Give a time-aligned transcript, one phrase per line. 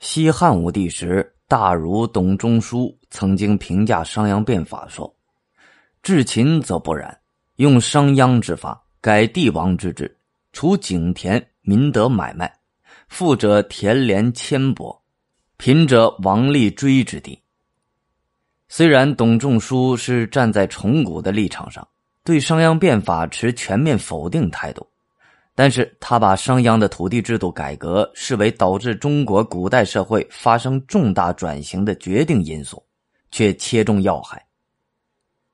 [0.00, 5.14] 西汉武帝时，大儒董仲舒曾经评价商鞅变法说
[6.02, 7.14] ：“至秦则不然，
[7.56, 10.18] 用商鞅之法，改帝王之制，
[10.52, 12.50] 除井田，民得买卖，
[13.08, 14.98] 富者田连千帛，
[15.58, 17.38] 贫者王立锥之地。”
[18.68, 21.86] 虽然董仲舒是站在崇古的立场上，
[22.24, 24.89] 对商鞅变法持全面否定态度。
[25.54, 32.82] 但是他把商鞅的土地制度改革视为导致中国古代社会发生重大转型的决定因素，
[33.30, 34.44] 却切中要害。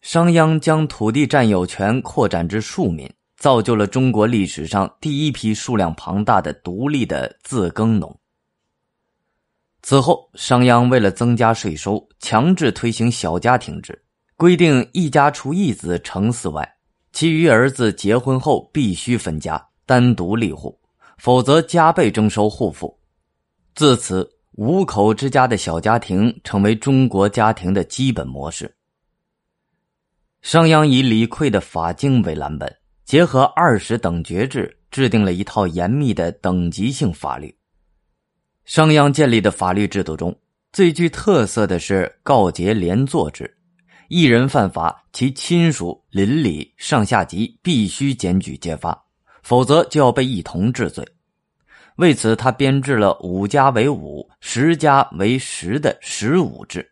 [0.00, 8.16] 商鞅将土地占有权扩展至庶民，造就了中国历史上第一批数量庞大的独立的自耕农。
[9.82, 14.00] 此后，商鞅为了增加税收，强制推行小家庭制，
[14.36, 16.76] 规定一家除一子成嗣外，
[17.12, 19.67] 其余儿子结婚后必须分家。
[19.88, 20.78] 单独立户，
[21.16, 22.94] 否则加倍征收户赋。
[23.74, 28.70] 自此，五口之家的小家庭成为中国家庭的基本模式。
[30.42, 32.70] 商鞅以李悝的法经为蓝本，
[33.06, 37.56] 结合二十等爵制，制定了一套严密的等级性法律。
[38.66, 40.38] 商鞅建立的法律制度中
[40.70, 43.56] 最具特色的是告诫连坐制，
[44.08, 49.07] 一人犯法，其亲属、邻里、上下级必须检举揭发。
[49.48, 51.02] 否则就要被一同治罪。
[51.96, 56.86] 为此，他编制了五家为五、十家为十的十五制。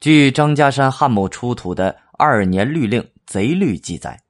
[0.00, 4.20] 据张家山汉墓出土的二年律令贼律记载，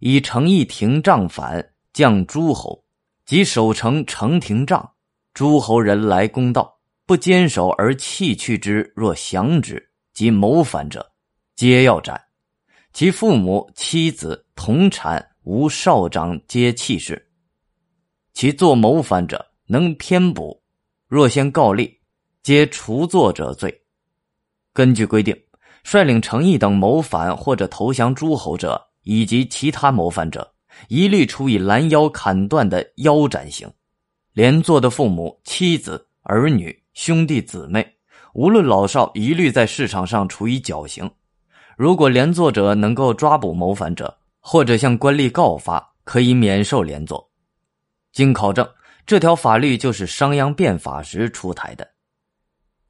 [0.00, 2.84] 以城邑廷杖反降诸侯，
[3.24, 4.90] 即守城城廷杖，
[5.32, 11.08] 诸侯人来公道，不坚守而弃去之，若降之，即谋反者，
[11.54, 12.20] 皆要斩。
[12.92, 15.24] 其父母、妻子、同产。
[15.44, 17.22] 无少长皆弃市，
[18.32, 20.58] 其作谋反者能偏补，
[21.06, 21.98] 若先告立，
[22.42, 23.82] 皆除作者罪。
[24.72, 25.38] 根据规定，
[25.82, 30.50] 率领诚意等谋反或者投降诸侯者，以及其他谋反者，
[30.88, 33.70] 一律处以拦腰砍断的腰斩刑。
[34.32, 37.86] 连坐的父母、妻子、儿女、兄弟姊妹，
[38.32, 41.08] 无论老少，一律在市场上处以绞刑。
[41.76, 44.16] 如果连坐者能够抓捕谋反者，
[44.46, 47.30] 或者向官吏告发，可以免受连坐。
[48.12, 48.68] 经考证，
[49.06, 51.88] 这条法律就是商鞅变法时出台的。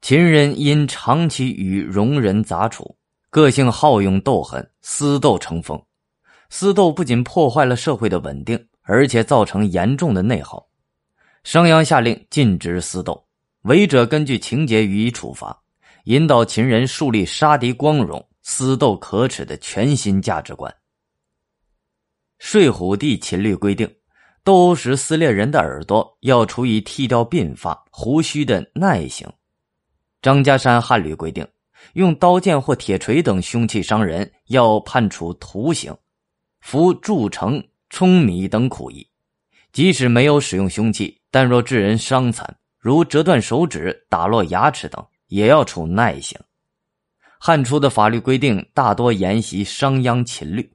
[0.01, 2.97] 秦人因长期与戎人杂处，
[3.29, 5.81] 个性好勇斗狠，私斗成风。
[6.49, 10.67] 私斗不仅破坏了社会的稳定，而且造成严重的内耗。
[11.45, 13.25] 商鞅下令禁止私斗，
[13.61, 15.57] 违者根据情节予以处罚，
[16.03, 20.71] 引导秦人树立杀敌光荣、私斗可耻的全新价值观。
[22.37, 23.89] 睡虎地秦律规定，
[24.43, 29.27] 斗殴时撕裂人的耳朵，要处以剃掉鬓发、胡须的耐刑。
[30.21, 31.47] 张家山汉律规定，
[31.93, 35.95] 用刀剑或铁锤等凶器伤人，要判处徒刑，
[36.59, 39.07] 服铸成、舂米等苦役。
[39.71, 46.39] 即使没有使用凶器，但若致人伤残，如折断手指、打落牙齿等，也要处耐刑。
[47.39, 50.71] 汉初的法律规定大多沿袭商鞅秦律。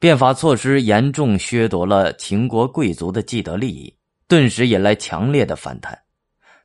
[0.00, 3.94] 变法措施严重削夺了秦国贵族的既得利益，
[4.26, 5.96] 顿时引来强烈的反弹。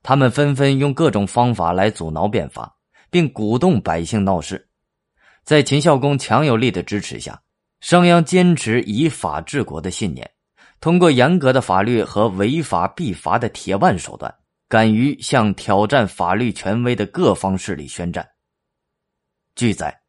[0.01, 2.73] 他们纷纷用各种方法来阻挠变法，
[3.09, 4.65] 并鼓动百姓闹事。
[5.43, 7.37] 在秦孝公强有力的支持下，
[7.81, 10.31] 商鞅坚持以法治国的信念，
[10.79, 14.33] 通过严格的法律和违法必罚的铁腕手段，
[14.69, 18.25] 敢于向挑战法律权威的各方势力宣战。
[19.55, 20.04] 据载。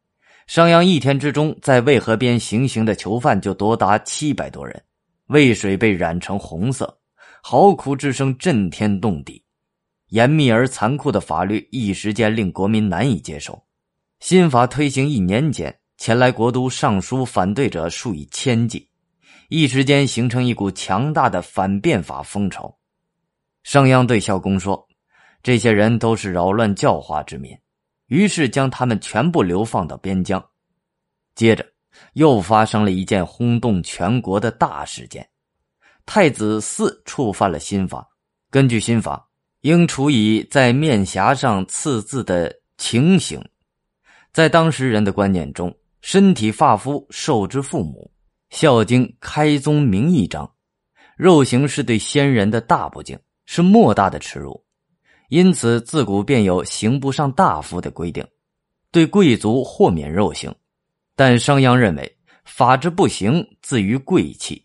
[0.47, 4.81] 商鞅一天之中，在渭河边行刑的囚犯就多达七百多人，
[5.27, 6.97] 渭水被染成红色，
[7.43, 9.43] 嚎哭之声震天动地。
[10.07, 13.61] 严密而残酷的法律一时间令国民难以接受。
[14.21, 18.87] 新法推行一年间，前来国都上书反对者数以千计，
[19.49, 22.73] 一时间形成一股强大的反变法风潮。
[23.63, 24.87] 商鞅对孝公说
[25.43, 27.51] ：“这些人都是扰乱教化之民。”
[28.07, 30.43] 于是将他们全部流放到边疆，
[31.35, 31.65] 接着
[32.13, 35.27] 又发生了一件轰动全国的大事件：
[36.05, 38.07] 太子嗣触犯了新法。
[38.49, 39.27] 根据新法，
[39.61, 43.43] 应处以在面颊上刺字的情刑。
[44.31, 48.09] 在当时人的观念中，身体发肤受之父母，
[48.55, 50.45] 《孝经·开宗明义章》，
[51.17, 54.63] 肉刑是对先人的大不敬，是莫大的耻辱。
[55.29, 58.25] 因此，自古便有刑不上大夫的规定，
[58.91, 60.53] 对贵族豁免肉刑。
[61.15, 64.63] 但商鞅认为，法之不行，自于贵气。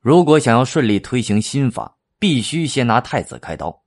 [0.00, 3.82] 如果想要顺利推行新法，必须先拿太子开刀，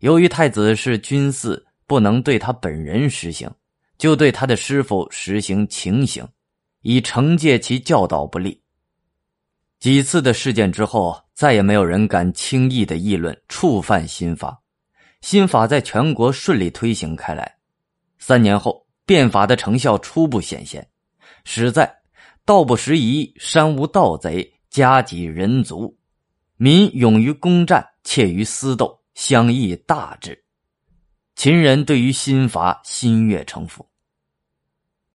[0.00, 3.50] 由于太子是君嗣，不能对他本人实行，
[3.96, 6.26] 就对他的师傅实行情刑，
[6.82, 8.60] 以惩戒其教导不力。
[9.80, 14.60] 几次的事件之后，再也没有人敢轻易的议论触犯新法。
[15.20, 17.56] 新法在全国顺利推行开来。
[18.18, 20.86] 三年后，变法的成效初步显现。
[21.44, 21.92] 实在
[22.44, 25.96] 道不拾遗，山无盗贼，家己人足，
[26.56, 30.44] 民勇于攻战，怯于私斗，相益大治。
[31.36, 33.87] 秦人对于新法心悦诚服。